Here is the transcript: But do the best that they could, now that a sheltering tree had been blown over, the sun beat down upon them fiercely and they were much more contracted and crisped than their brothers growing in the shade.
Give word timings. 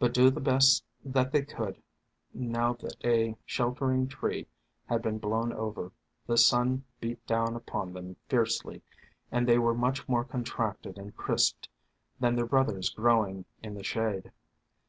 But 0.00 0.12
do 0.12 0.28
the 0.28 0.40
best 0.40 0.82
that 1.04 1.30
they 1.30 1.42
could, 1.42 1.80
now 2.34 2.72
that 2.72 2.96
a 3.04 3.36
sheltering 3.44 4.08
tree 4.08 4.48
had 4.88 5.02
been 5.02 5.18
blown 5.18 5.52
over, 5.52 5.92
the 6.26 6.36
sun 6.36 6.82
beat 7.00 7.24
down 7.28 7.54
upon 7.54 7.92
them 7.92 8.16
fiercely 8.28 8.82
and 9.30 9.46
they 9.46 9.56
were 9.60 9.74
much 9.76 10.08
more 10.08 10.24
contracted 10.24 10.98
and 10.98 11.16
crisped 11.16 11.68
than 12.18 12.34
their 12.34 12.44
brothers 12.46 12.90
growing 12.90 13.44
in 13.62 13.74
the 13.74 13.84
shade. 13.84 14.32